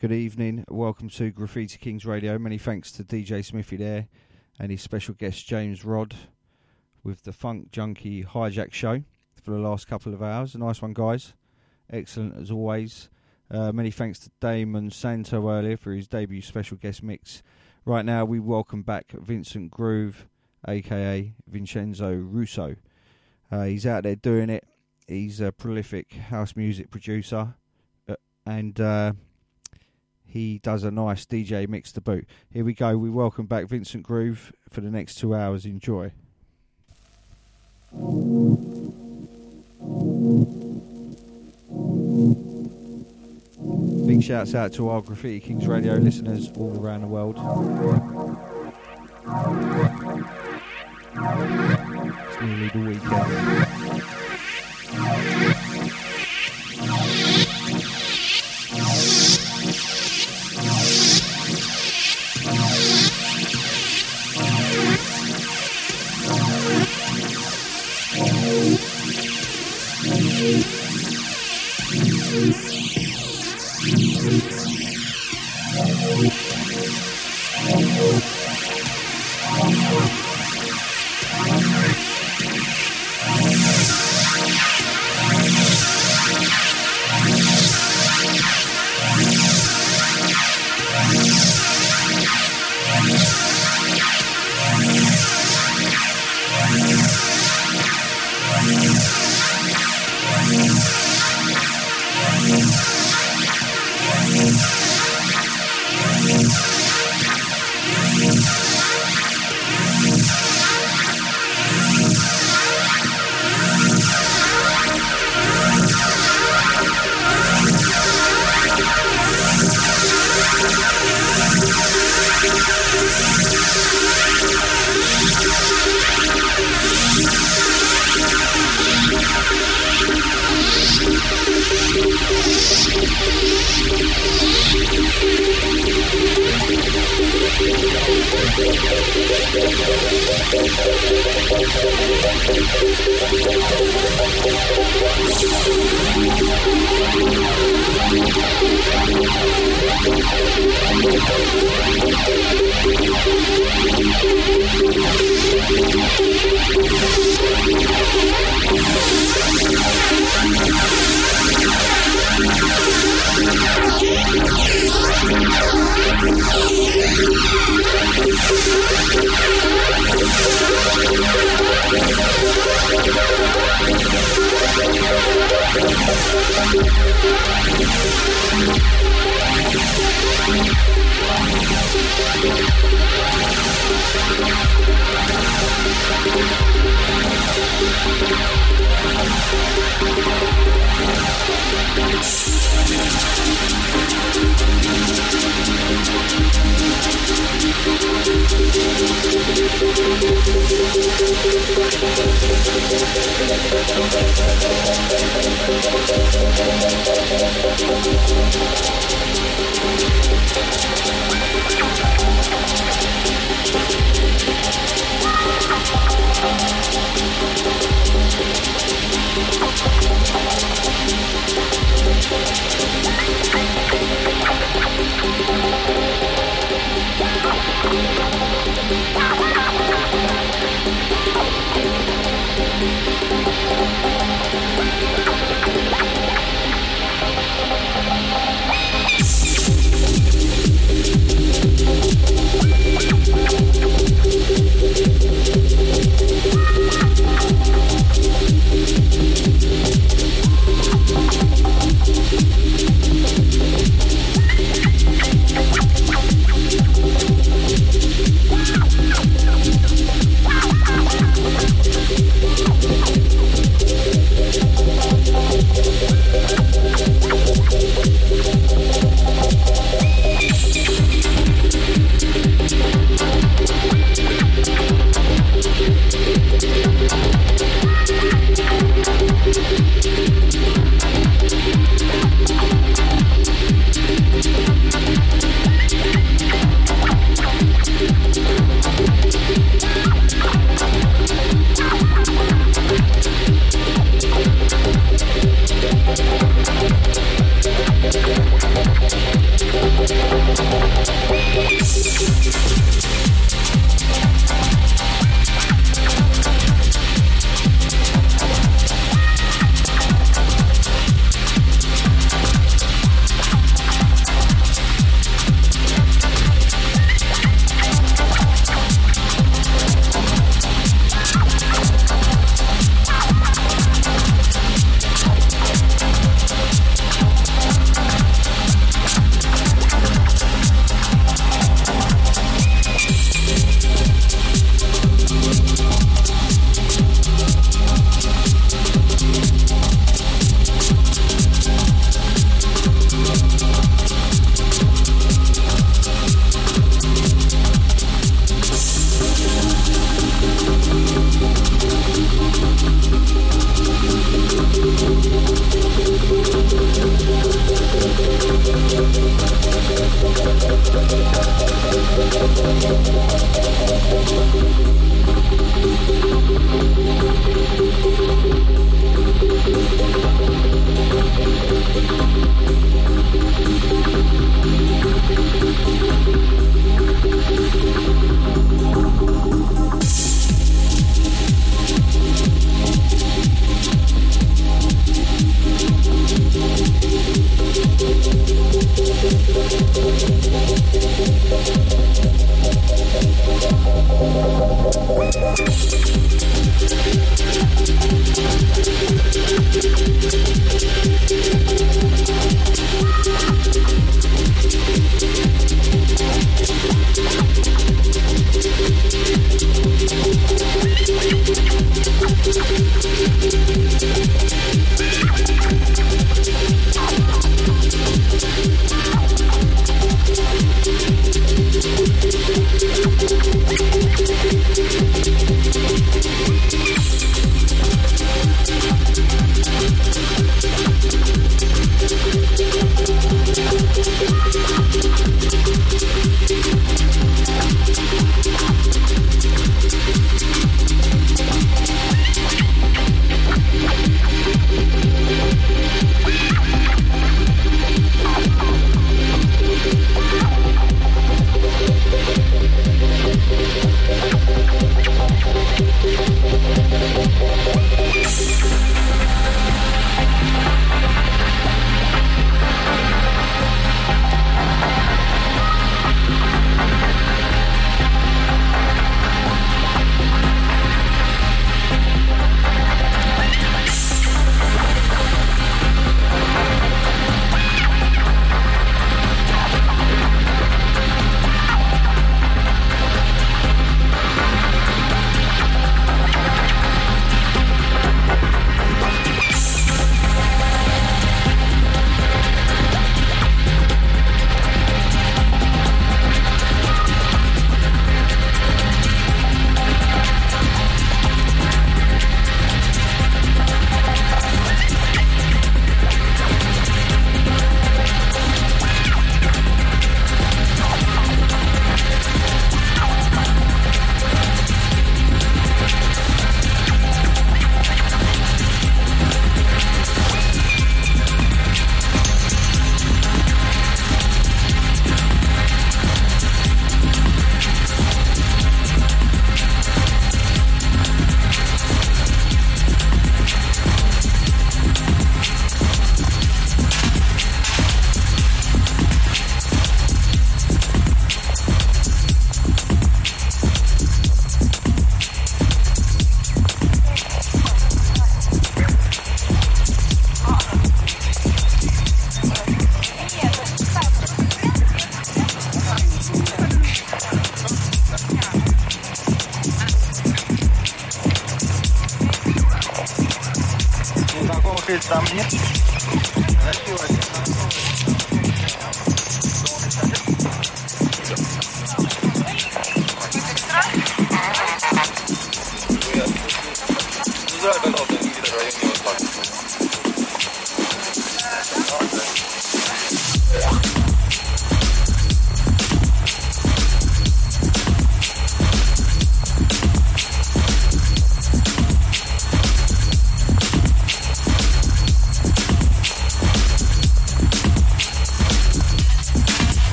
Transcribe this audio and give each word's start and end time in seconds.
Good 0.00 0.12
evening. 0.12 0.64
Welcome 0.70 1.08
to 1.08 1.32
Graffiti 1.32 1.76
Kings 1.76 2.06
Radio. 2.06 2.38
Many 2.38 2.56
thanks 2.56 2.92
to 2.92 3.02
DJ 3.02 3.44
Smithy 3.44 3.78
there 3.78 4.06
and 4.56 4.70
his 4.70 4.80
special 4.80 5.14
guest 5.14 5.44
James 5.44 5.84
Rod 5.84 6.14
with 7.02 7.24
the 7.24 7.32
Funk 7.32 7.72
Junkie 7.72 8.22
Hijack 8.22 8.72
Show 8.72 9.02
for 9.42 9.50
the 9.50 9.58
last 9.58 9.88
couple 9.88 10.14
of 10.14 10.22
hours. 10.22 10.54
A 10.54 10.58
nice 10.58 10.80
one, 10.80 10.92
guys. 10.92 11.34
Excellent 11.90 12.36
as 12.36 12.52
always. 12.52 13.10
Uh, 13.50 13.72
many 13.72 13.90
thanks 13.90 14.20
to 14.20 14.30
Damon 14.38 14.92
Santo 14.92 15.50
earlier 15.50 15.76
for 15.76 15.92
his 15.92 16.06
debut 16.06 16.42
special 16.42 16.76
guest 16.76 17.02
mix. 17.02 17.42
Right 17.84 18.04
now, 18.04 18.24
we 18.24 18.38
welcome 18.38 18.82
back 18.82 19.10
Vincent 19.10 19.72
Groove, 19.72 20.28
aka 20.68 21.34
Vincenzo 21.48 22.14
Russo. 22.14 22.76
Uh, 23.50 23.64
he's 23.64 23.84
out 23.84 24.04
there 24.04 24.14
doing 24.14 24.48
it. 24.48 24.62
He's 25.08 25.40
a 25.40 25.50
prolific 25.50 26.12
house 26.12 26.54
music 26.54 26.88
producer, 26.88 27.56
uh, 28.08 28.14
and 28.46 28.80
uh, 28.80 29.14
he 30.28 30.58
does 30.58 30.84
a 30.84 30.90
nice 30.90 31.24
DJ 31.24 31.66
mix 31.66 31.90
to 31.92 32.02
boot. 32.02 32.28
Here 32.52 32.64
we 32.64 32.74
go. 32.74 32.98
We 32.98 33.08
welcome 33.08 33.46
back 33.46 33.64
Vincent 33.66 34.02
Groove 34.02 34.52
for 34.68 34.82
the 34.82 34.90
next 34.90 35.14
two 35.14 35.34
hours. 35.34 35.64
Enjoy. 35.64 36.12
Big 44.06 44.22
shouts 44.22 44.54
out 44.54 44.74
to 44.74 44.90
our 44.90 45.00
Graffiti 45.00 45.40
Kings 45.40 45.66
radio 45.66 45.94
listeners 45.94 46.50
all 46.58 46.78
around 46.78 47.00
the 47.00 47.06
world. 47.06 47.36
It's 52.28 52.40
nearly 52.42 52.68
the 52.68 52.80
weekend. 54.96 55.37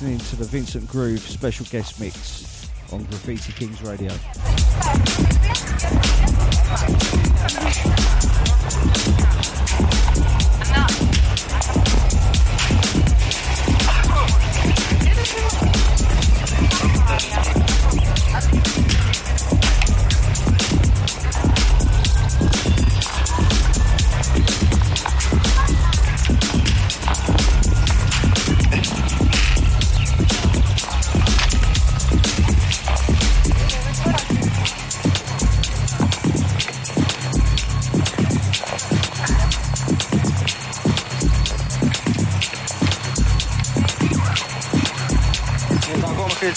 listening 0.00 0.18
to 0.18 0.34
the 0.34 0.44
Vincent 0.44 0.88
Groove 0.88 1.20
special 1.20 1.64
guest 1.66 2.00
mix 2.00 2.68
on 2.92 3.04
Graffiti 3.04 3.52
Kings 3.52 3.80
Radio. 3.80 4.10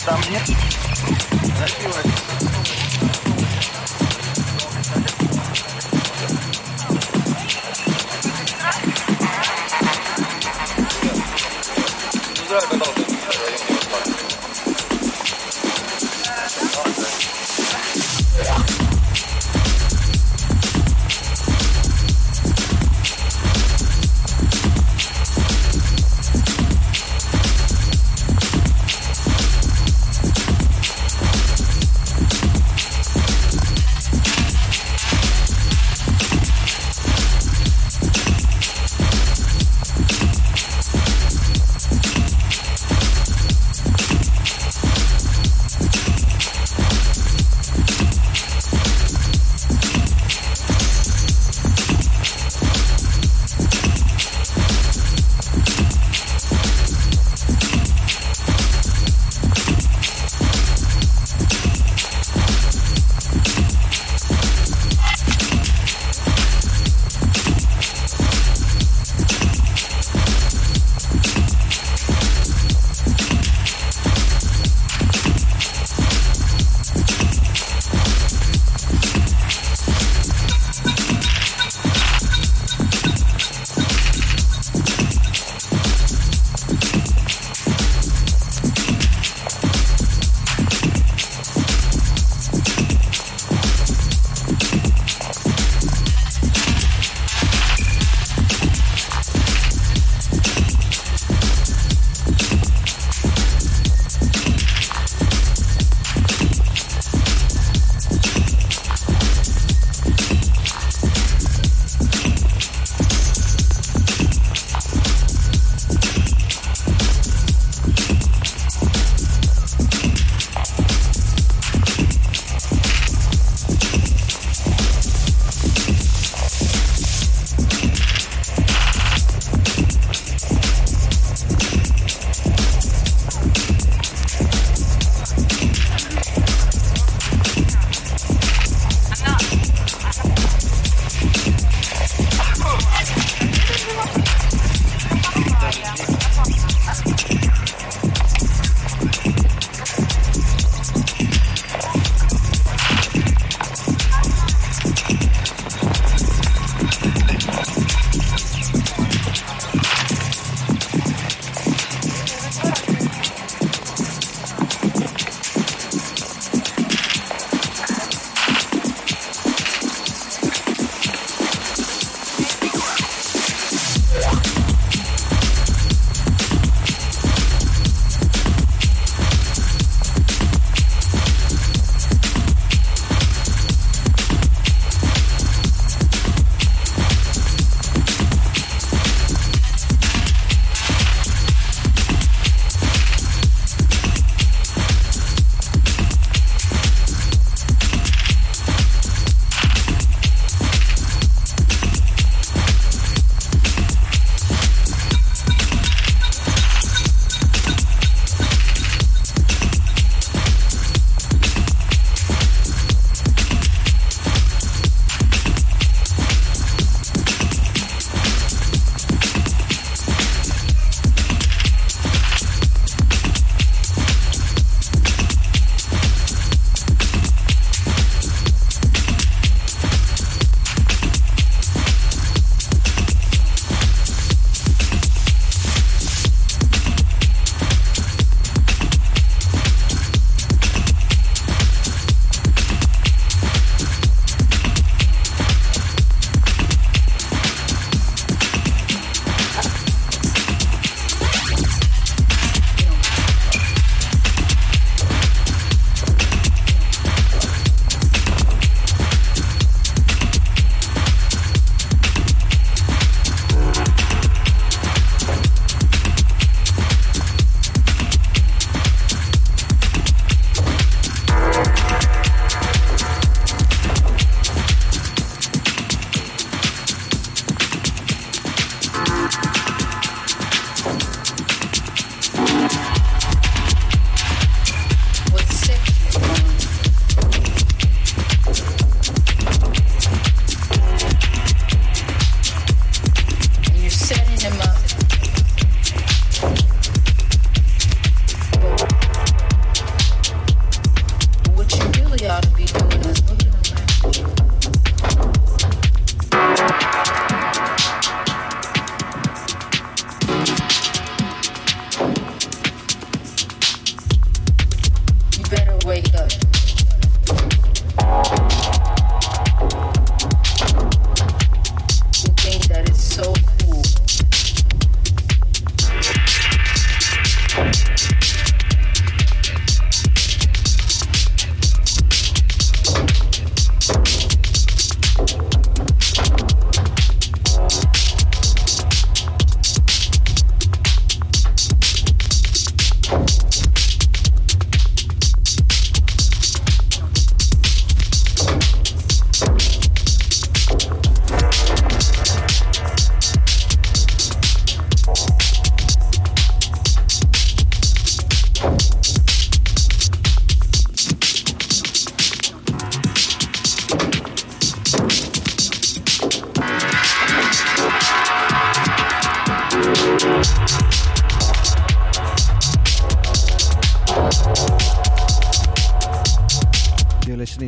Там 0.08 0.22
нет? 0.32 0.42
Зашли 1.58 1.88
вас. 1.88 2.17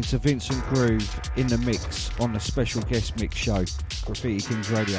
Mr. 0.09 0.19
Vincent 0.21 0.63
Groove 0.63 1.21
in 1.35 1.45
the 1.45 1.57
mix 1.59 2.09
on 2.19 2.33
the 2.33 2.39
special 2.39 2.81
guest 2.81 3.19
mix 3.19 3.35
show, 3.35 3.63
Graffiti 4.07 4.39
Kings 4.39 4.71
Radio. 4.71 4.97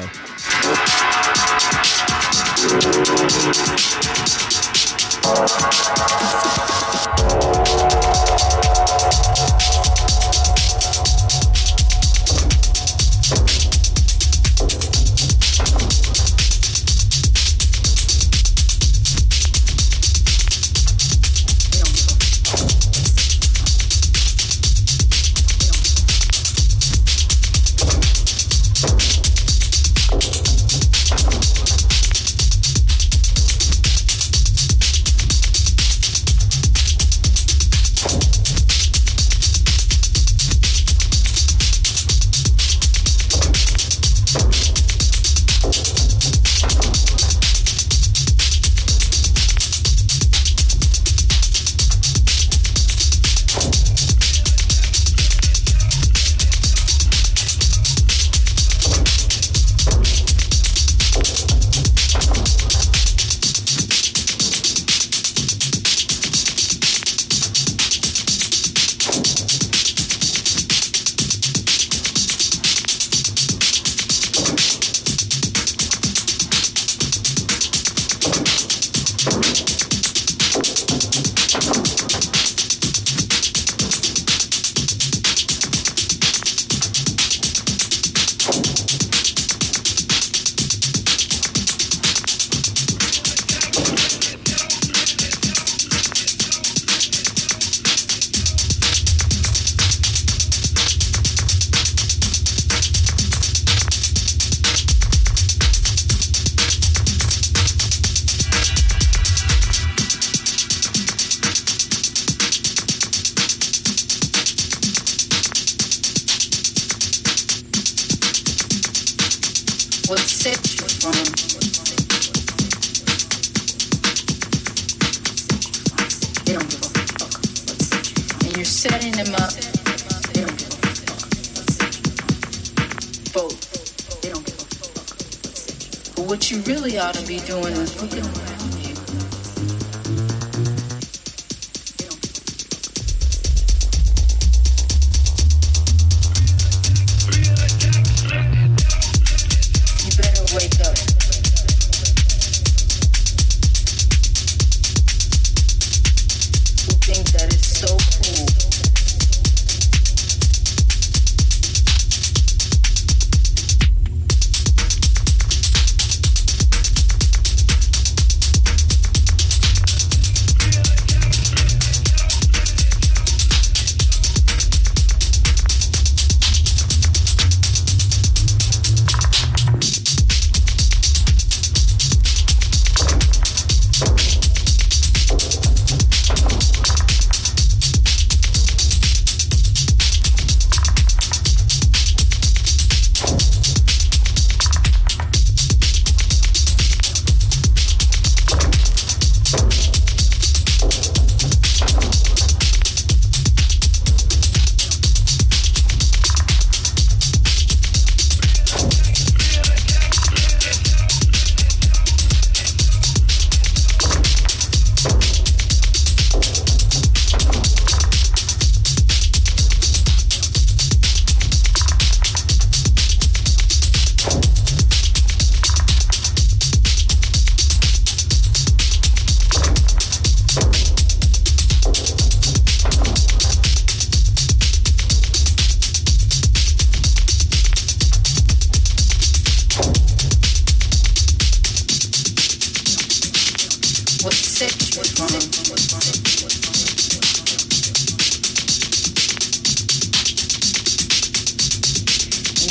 You're 245.21 245.29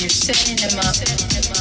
setting 0.09 0.57
them 0.57 0.79
up. 0.81 1.60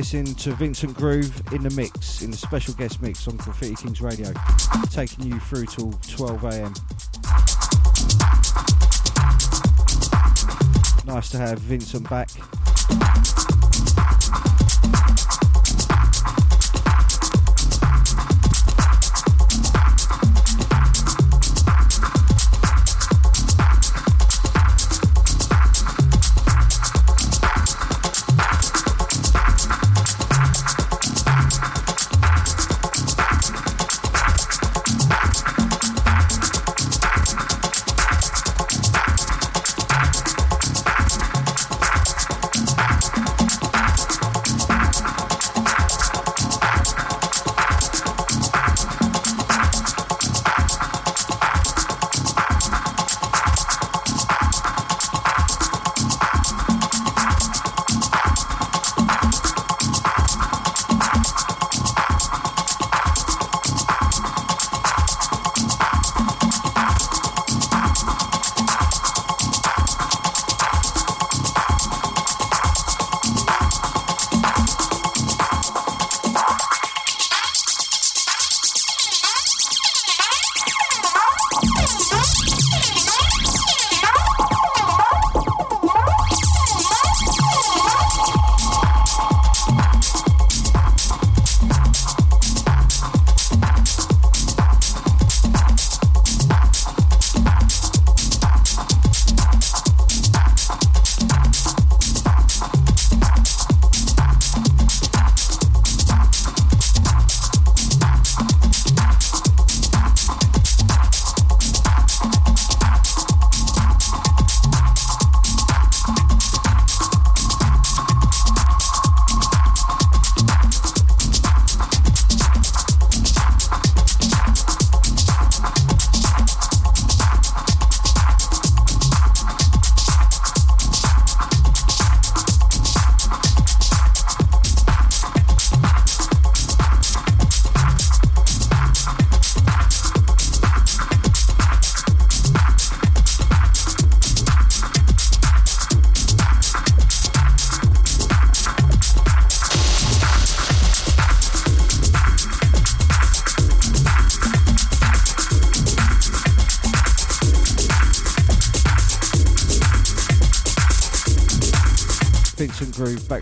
Listening 0.00 0.34
to 0.34 0.52
Vincent 0.52 0.96
Groove 0.96 1.42
in 1.52 1.62
the 1.62 1.68
mix, 1.68 2.22
in 2.22 2.30
the 2.30 2.36
special 2.38 2.72
guest 2.72 3.02
mix 3.02 3.28
on 3.28 3.36
Graffiti 3.36 3.74
Kings 3.74 4.00
Radio, 4.00 4.32
taking 4.90 5.26
you 5.26 5.38
through 5.40 5.66
till 5.66 5.92
12 6.08 6.44
a.m. 6.44 6.72
Nice 11.04 11.28
to 11.28 11.36
have 11.36 11.58
Vincent 11.58 12.08
back. 12.08 12.30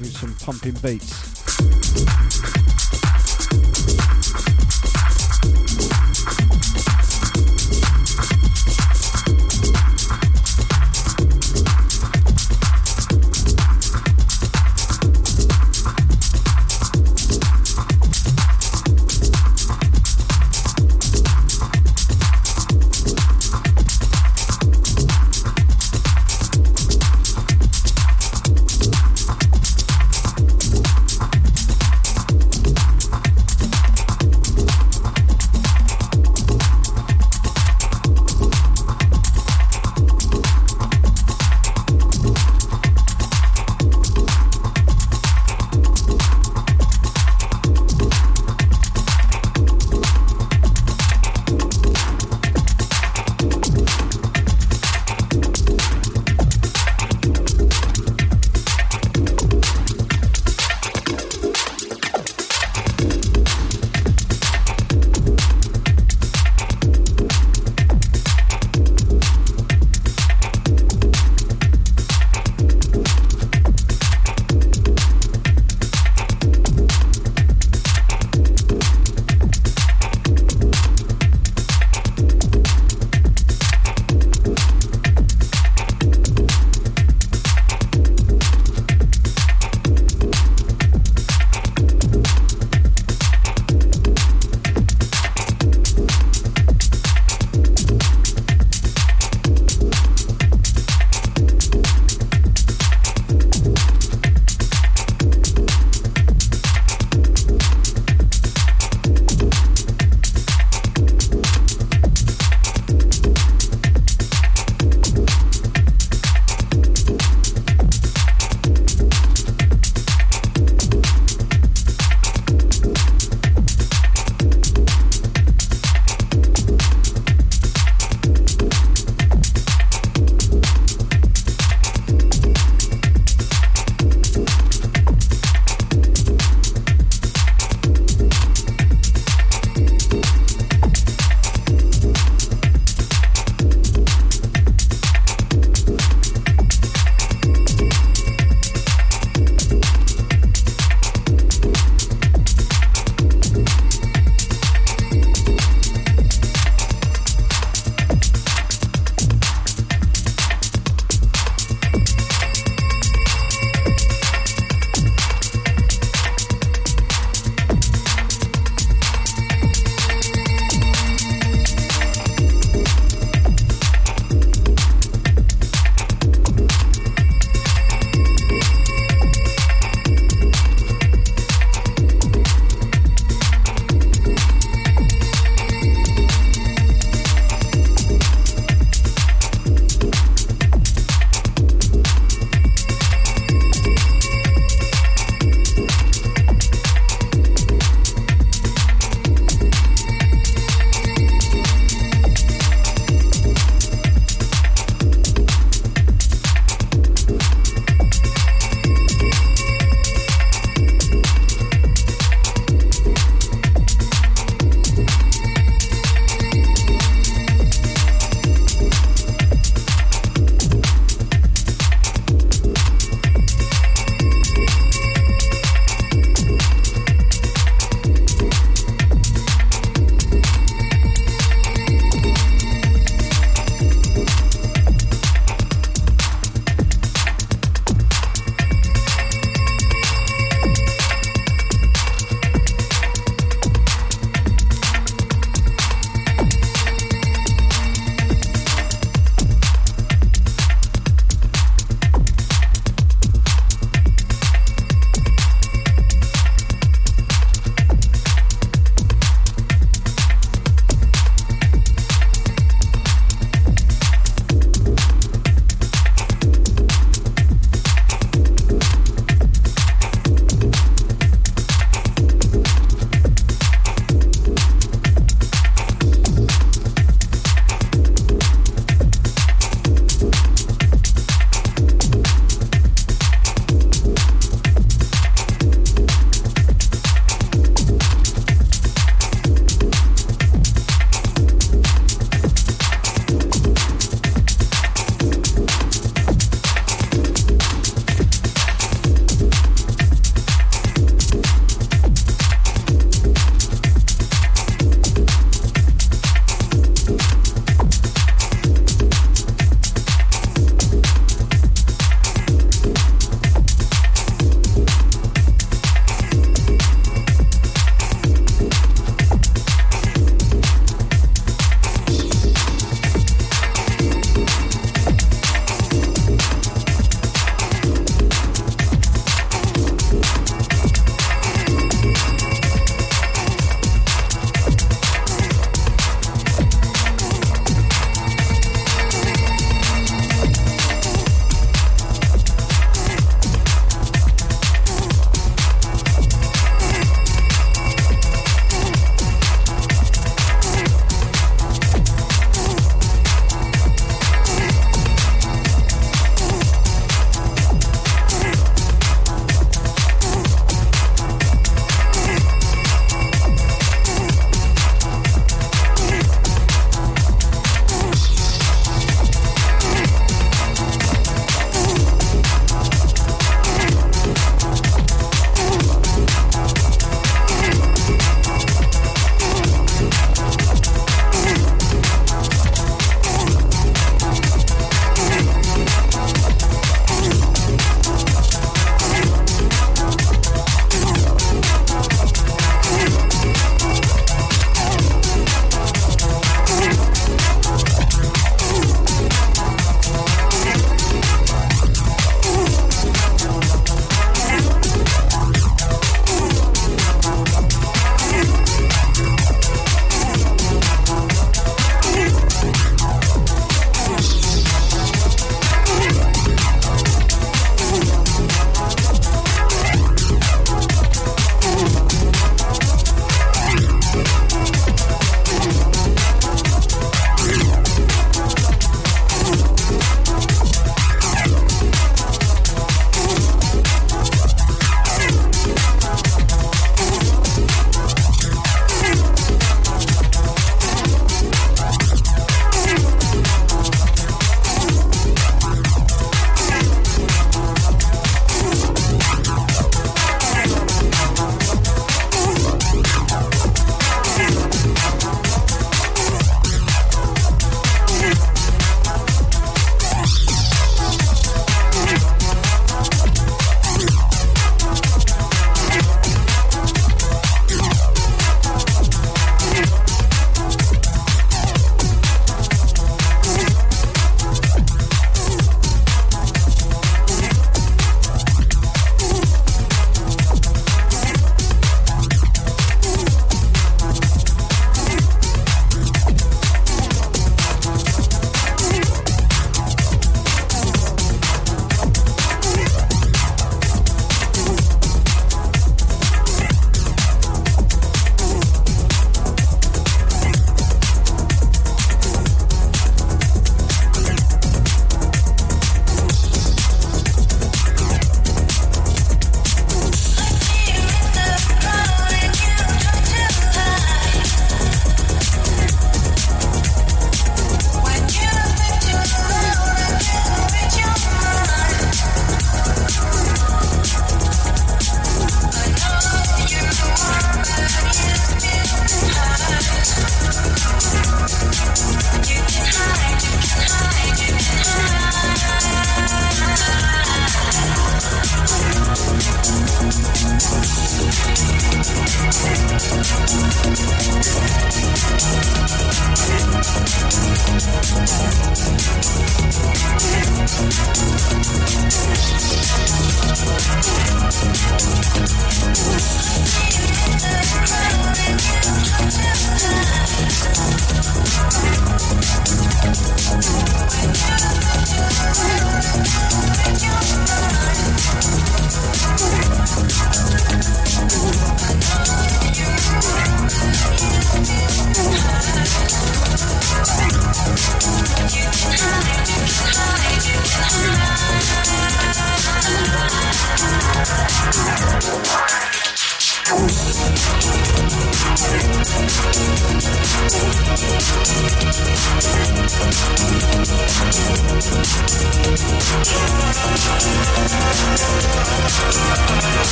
With 0.00 0.16
some 0.16 0.34
pumping 0.34 0.74
beats. 0.82 1.29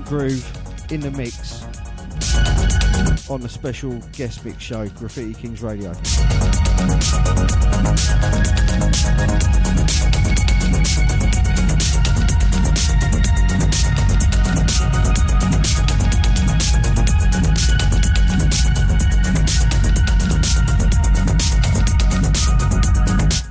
Groove 0.00 0.90
in 0.90 1.00
the 1.00 1.10
mix 1.10 1.64
on 3.28 3.40
the 3.42 3.48
special 3.48 3.98
guest 4.12 4.44
mix 4.44 4.62
show, 4.62 4.88
Graffiti 4.88 5.34
Kings 5.34 5.60
Radio. 5.60 5.92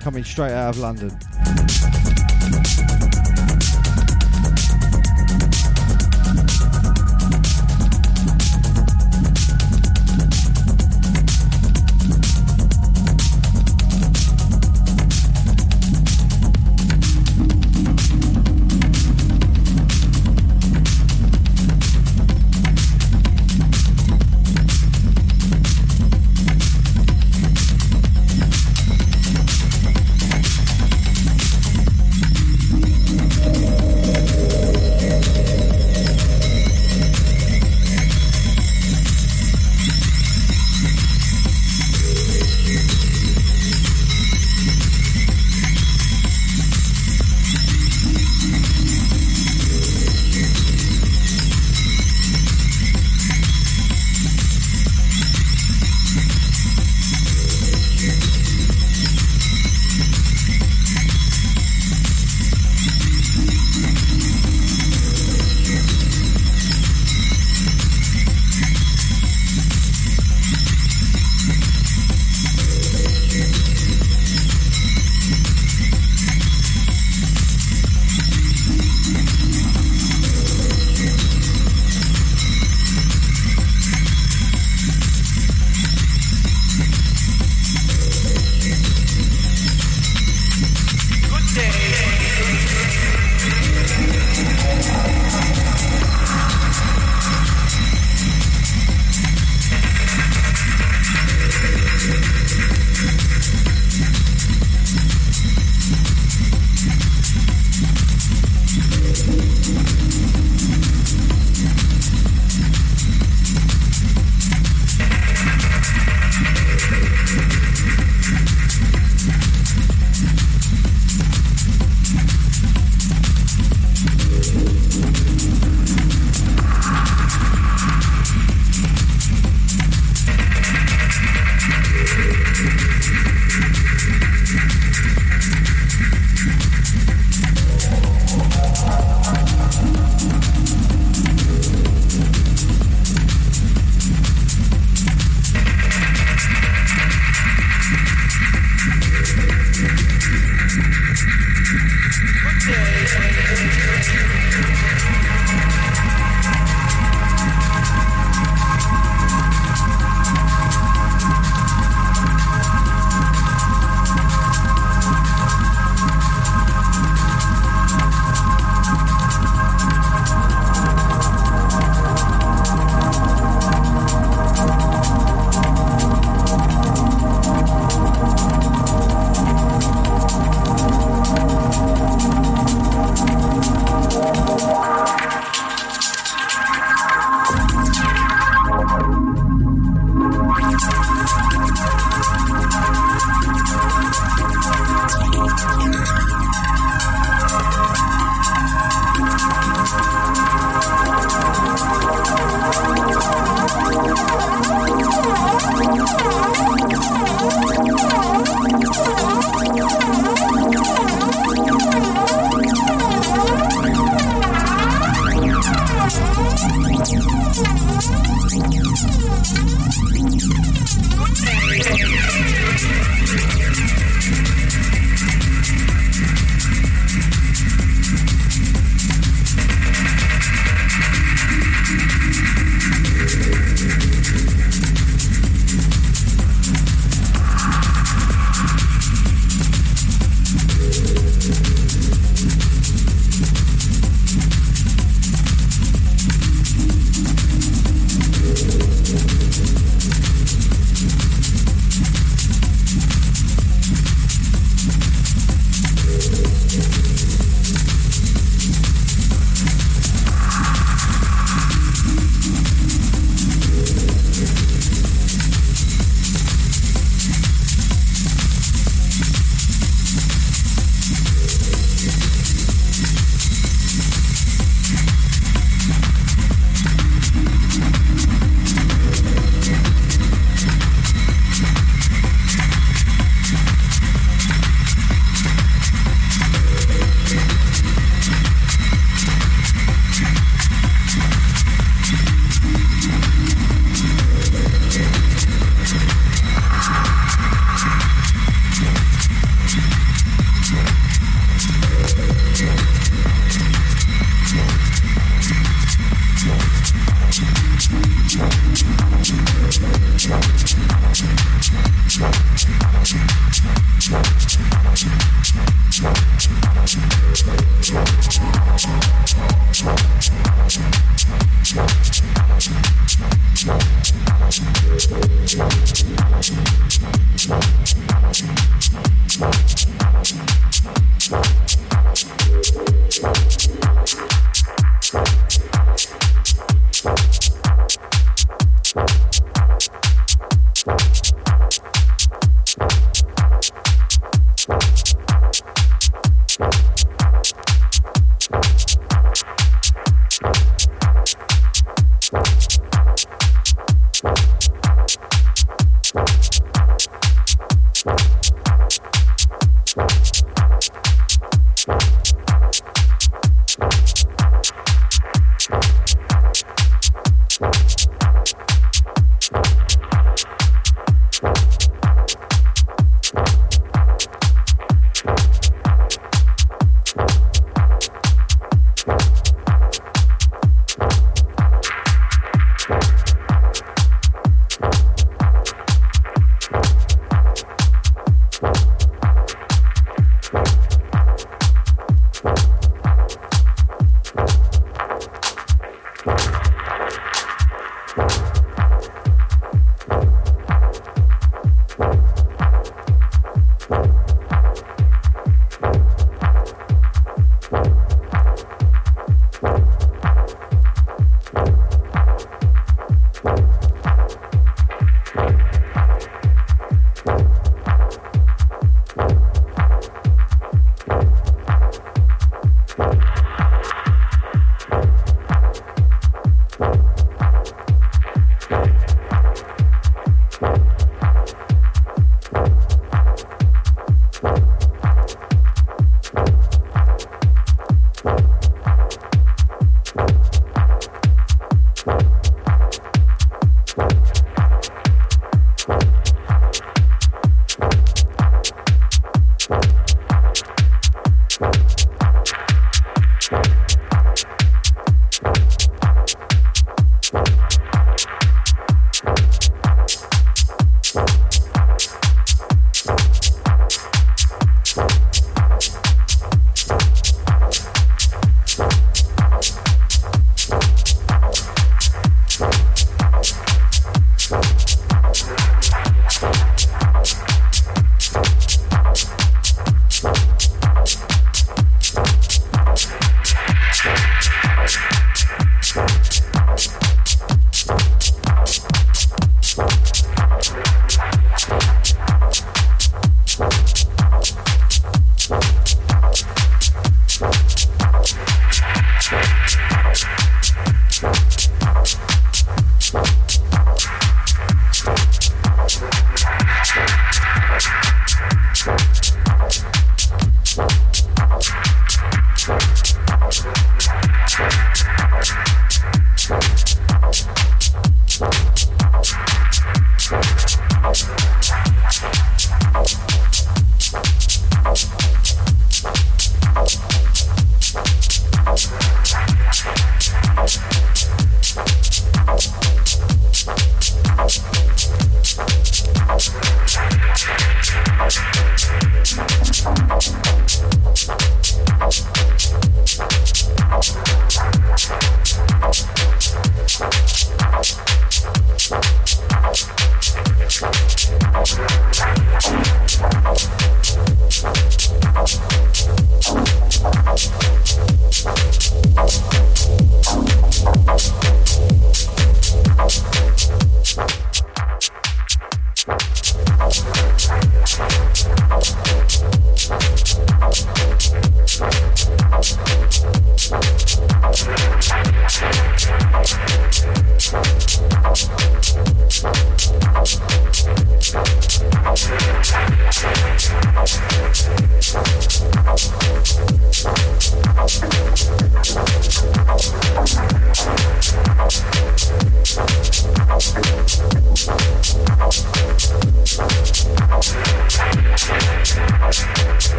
Coming 0.00 0.24
straight 0.24 0.52
out 0.52 0.70
of 0.70 0.78
London. 0.78 1.27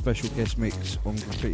Special 0.00 0.30
guest 0.30 0.56
mix 0.56 0.96
on 1.04 1.14
Graffiti 1.16 1.49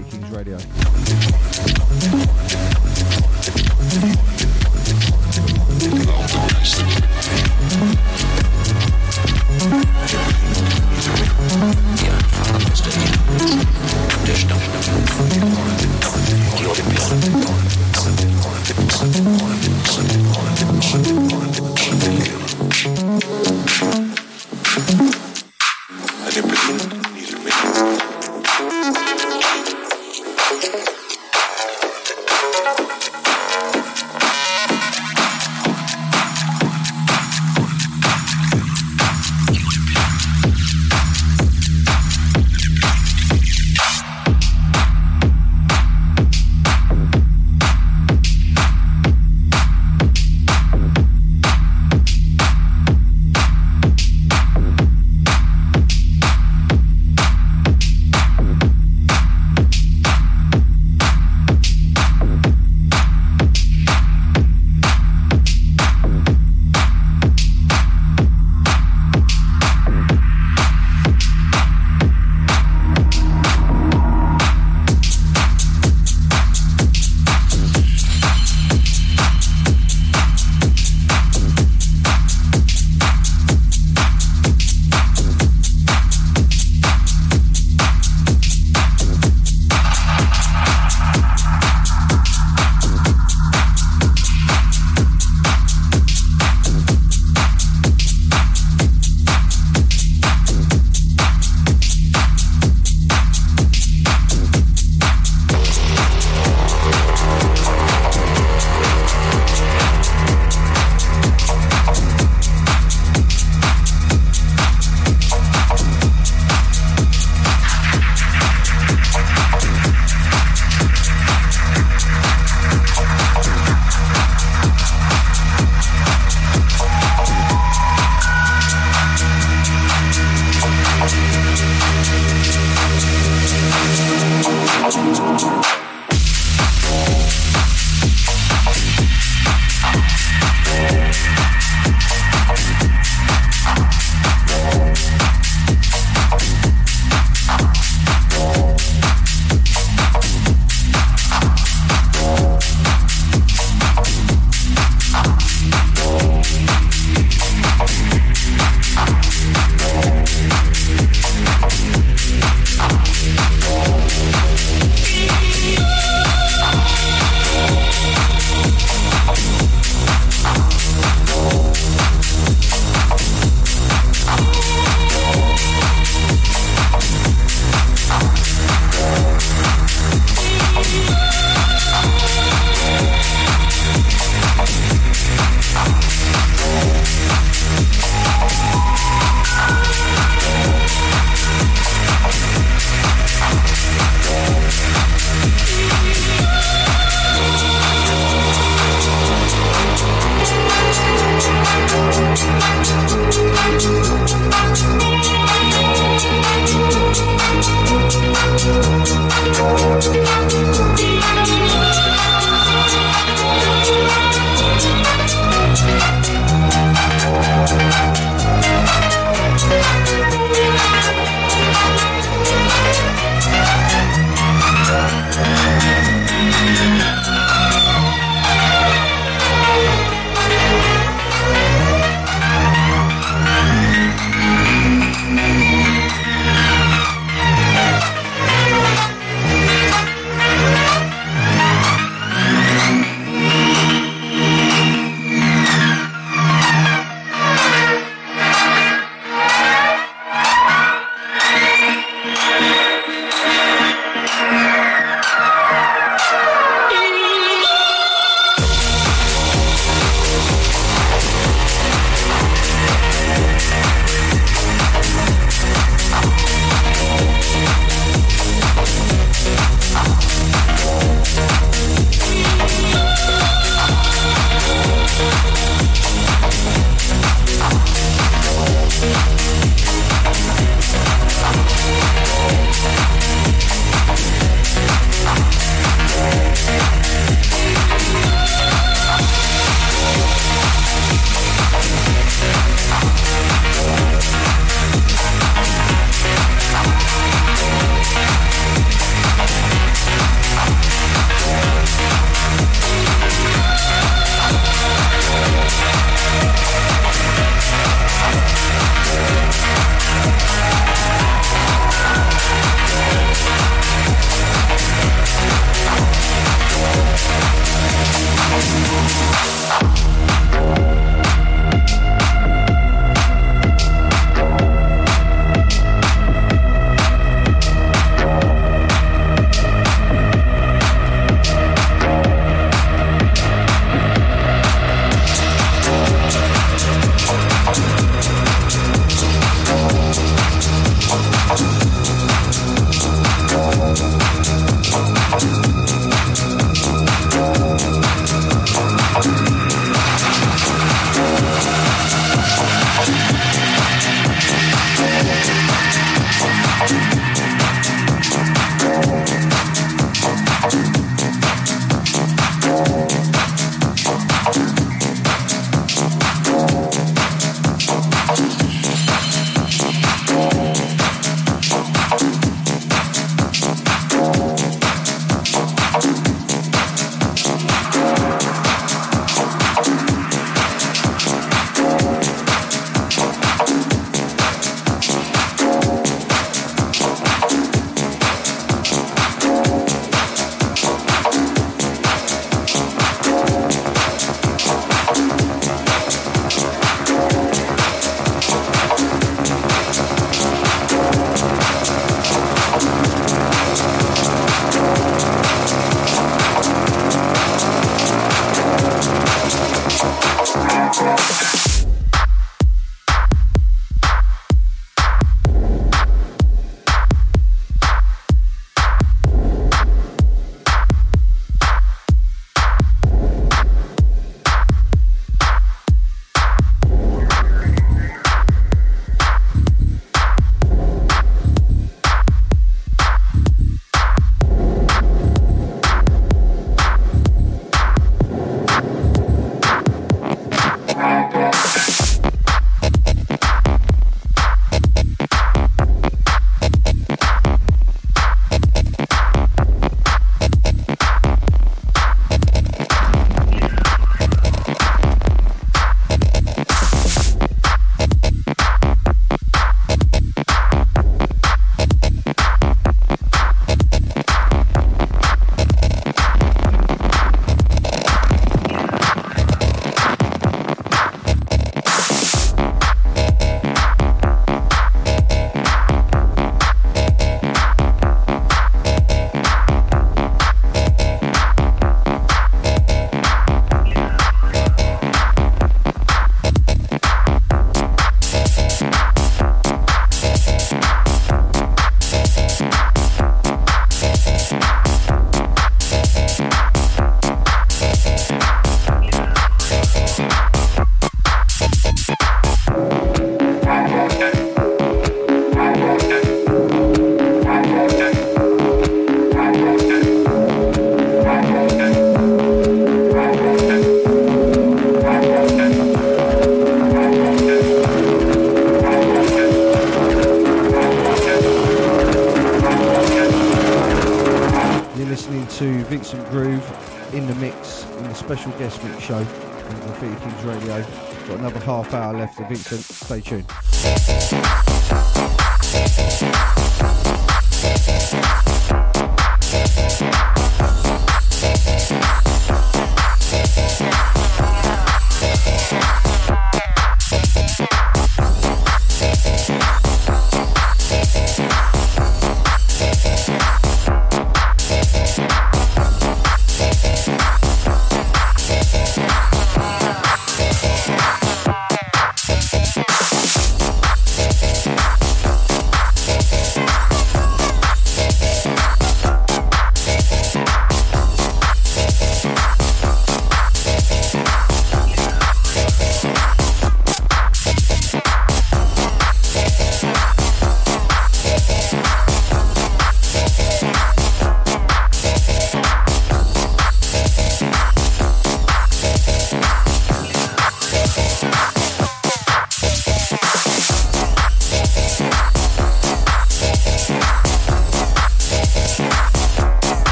of 532.40 532.48
Vincent. 532.48 532.82
Stay 532.82 533.20
tuned. 533.20 534.76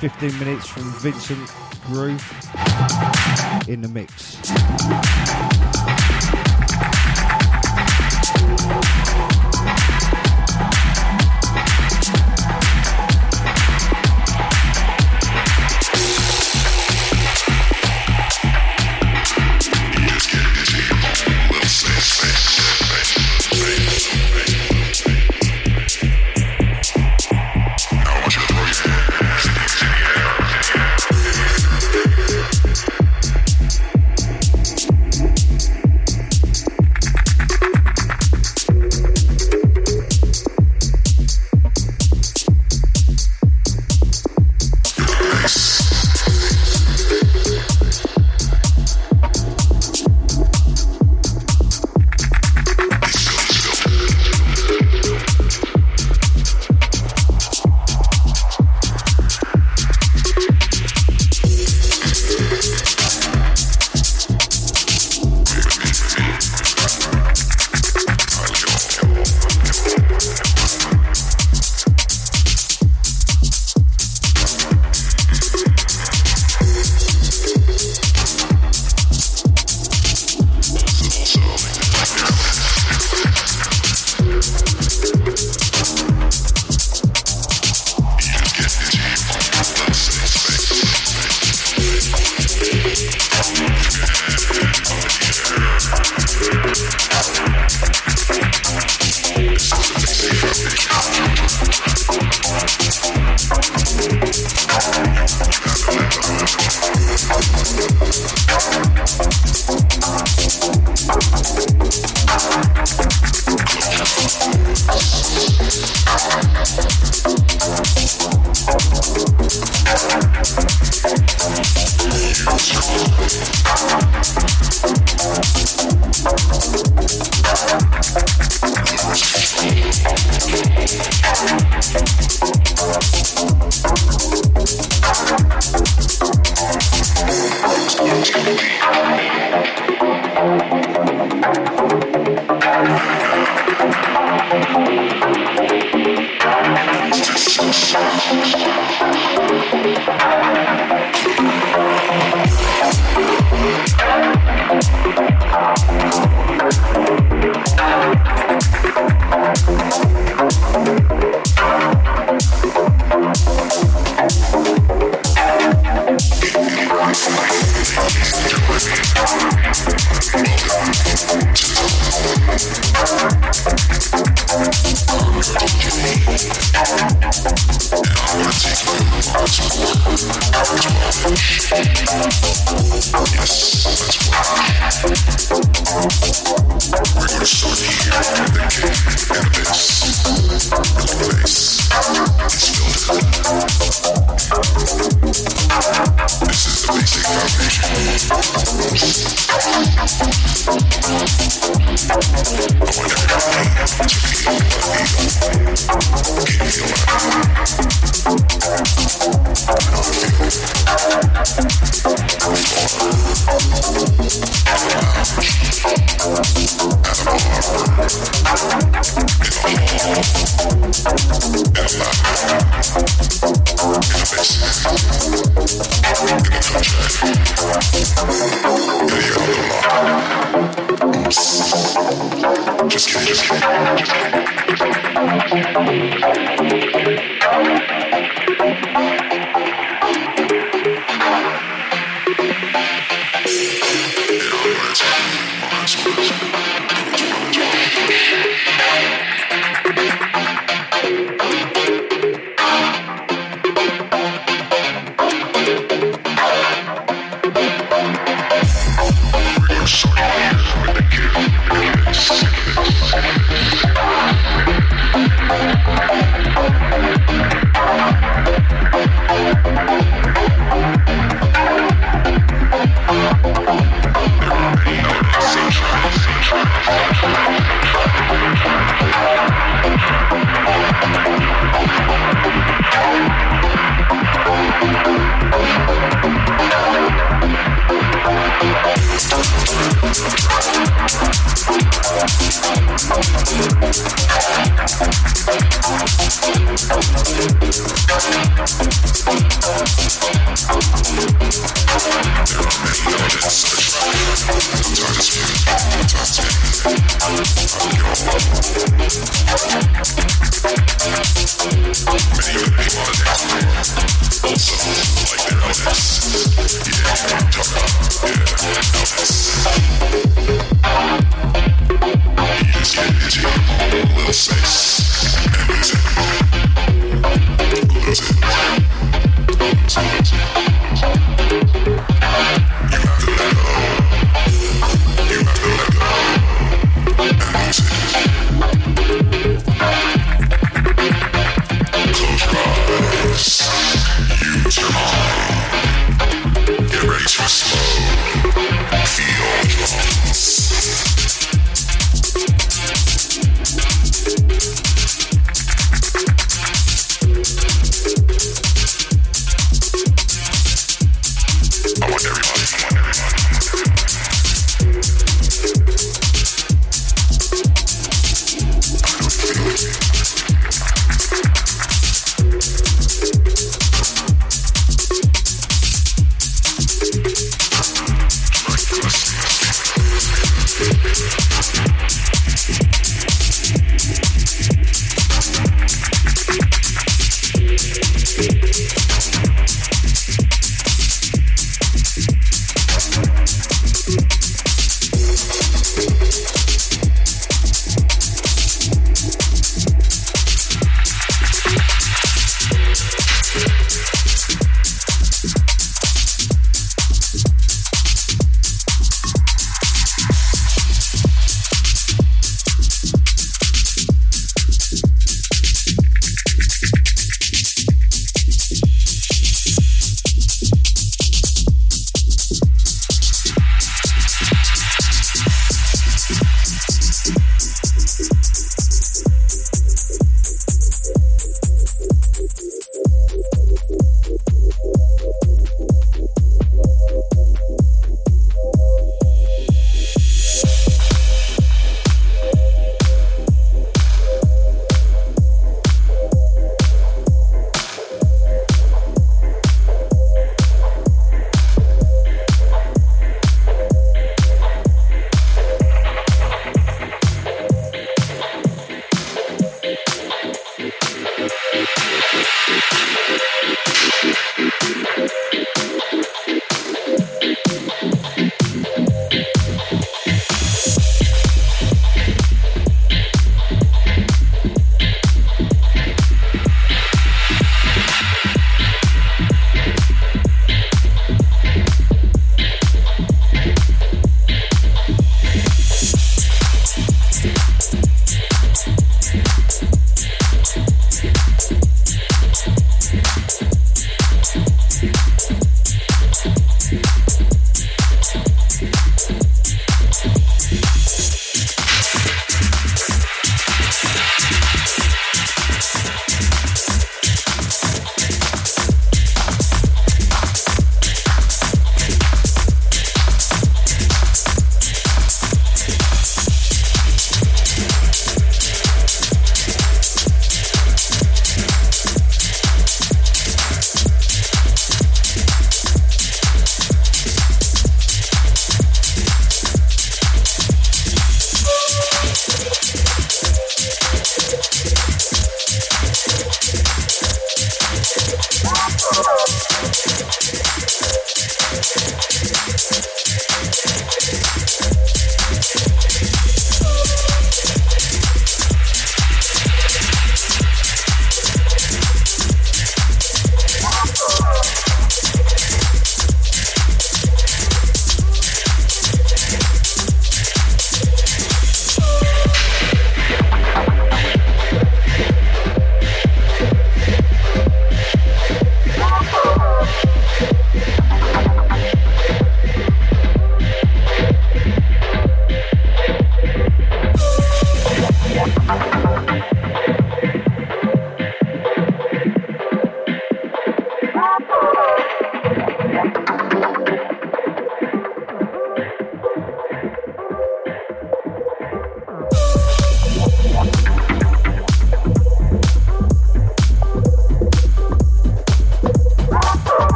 15 0.00 0.38
minutes 0.38 0.66
from 0.66 0.84
Vincent 1.02 1.52
Groove 1.84 2.24
in 3.68 3.82
the 3.82 3.88
mix. 3.88 4.40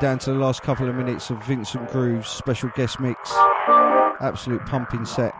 Down 0.00 0.18
to 0.20 0.32
the 0.32 0.38
last 0.38 0.62
couple 0.62 0.88
of 0.88 0.94
minutes 0.94 1.30
of 1.30 1.42
Vincent 1.44 1.90
Groove's 1.90 2.28
special 2.28 2.70
guest 2.76 3.00
mix. 3.00 3.18
Absolute 4.20 4.64
pumping 4.66 5.04
set. 5.04 5.34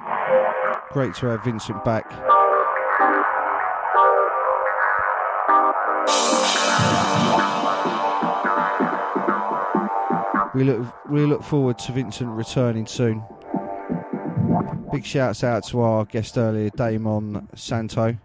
Great 0.90 1.14
to 1.16 1.26
have 1.26 1.44
Vincent 1.44 1.84
back. 1.84 2.10
We 10.54 10.64
look 10.64 11.08
we 11.08 11.20
look 11.26 11.42
forward 11.42 11.78
to 11.80 11.92
Vincent 11.92 12.30
returning 12.30 12.86
soon. 12.86 13.22
Big 14.92 15.04
shouts 15.04 15.44
out 15.44 15.64
to 15.66 15.80
our 15.82 16.04
guest 16.04 16.36
earlier, 16.36 16.70
Damon 16.70 17.48
Santo. 17.54 18.16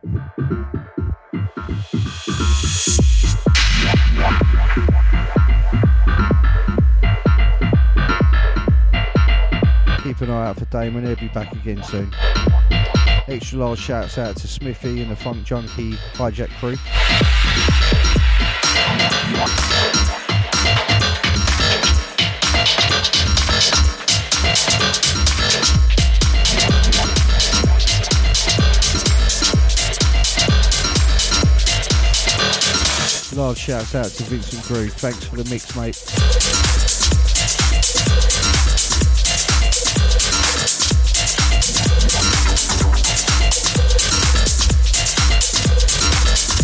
Eye 10.34 10.48
out 10.48 10.58
for 10.58 10.66
Damon, 10.66 11.06
he'll 11.06 11.16
be 11.16 11.28
back 11.28 11.52
again 11.52 11.84
soon. 11.84 12.12
Extra 13.28 13.60
large 13.60 13.78
shouts 13.78 14.18
out 14.18 14.36
to 14.38 14.48
Smithy 14.48 15.04
and 15.04 15.12
the 15.12 15.16
Funk 15.16 15.44
Junkie 15.44 15.94
Hijack 16.16 16.50
crew. 16.60 16.76
Large 33.38 33.58
shouts 33.58 33.94
out 33.94 34.06
to 34.06 34.24
Vincent 34.24 34.64
Groove. 34.64 34.94
Thanks 34.94 35.24
for 35.26 35.36
the 35.36 35.48
mix, 35.50 35.76
mate. 35.76 36.43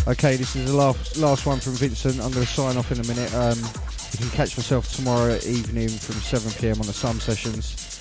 Okay, 0.10 0.38
this 0.38 0.56
is 0.56 0.66
the 0.66 0.76
last 0.76 1.18
last 1.18 1.46
one 1.46 1.60
from 1.60 1.74
Vincent. 1.74 2.16
I'm 2.16 2.32
going 2.32 2.44
to 2.44 2.52
sign 2.52 2.78
off 2.78 2.92
in 2.92 3.00
a 3.00 3.04
minute. 3.04 3.32
Um, 3.32 3.60
you 3.60 4.18
can 4.18 4.30
catch 4.32 4.58
myself 4.58 4.92
tomorrow 4.92 5.36
evening 5.46 5.88
from 5.88 6.16
7 6.16 6.52
pm 6.54 6.82
on 6.82 6.88
the 6.88 6.94
Sun 6.94 7.20
Sessions. 7.20 8.00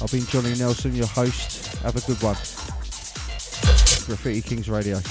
I've 0.00 0.10
been 0.10 0.24
Johnny 0.24 0.58
Nelson, 0.58 0.94
your 0.94 1.06
host. 1.06 1.76
Have 1.82 1.96
a 1.96 2.00
good 2.06 2.22
one. 2.22 2.36
Graffiti 4.06 4.40
Kings 4.40 4.70
Radio. 4.70 5.02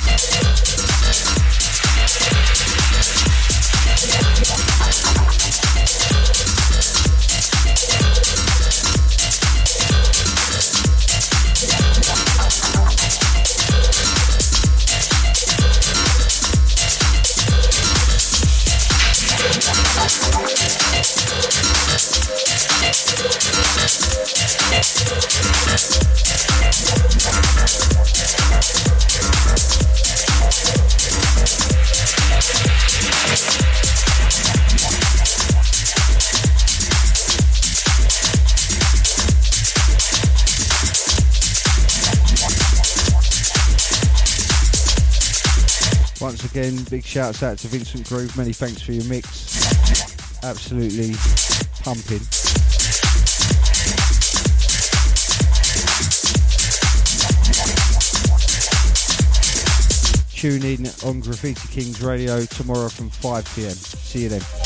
Again, 46.55 46.84
big 46.89 47.03
shouts 47.03 47.41
out 47.41 47.57
to 47.57 47.67
Vincent 47.67 48.07
Groove. 48.07 48.38
Many 48.38 48.53
thanks 48.53 48.81
for 48.81 48.91
your 48.91 49.03
mix. 49.05 50.43
Absolutely 50.43 51.15
pumping. 51.81 52.19
Tune 60.30 60.63
in 60.63 60.85
on 61.09 61.21
Graffiti 61.21 61.67
Kings 61.69 62.03
Radio 62.03 62.45
tomorrow 62.45 62.89
from 62.89 63.09
5 63.09 63.55
pm. 63.55 63.71
See 63.71 64.23
you 64.23 64.30
then. 64.30 64.62